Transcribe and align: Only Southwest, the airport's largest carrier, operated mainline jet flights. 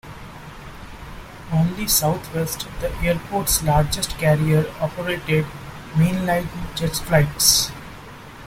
Only 1.51 1.87
Southwest, 1.87 2.67
the 2.79 2.91
airport's 3.03 3.61
largest 3.61 4.17
carrier, 4.17 4.65
operated 4.81 5.45
mainline 5.95 6.47
jet 6.75 6.95
flights. 6.95 7.69